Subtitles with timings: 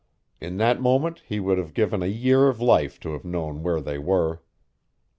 [0.39, 3.79] In that moment he would have given a year of life to have known where
[3.81, 4.41] they were.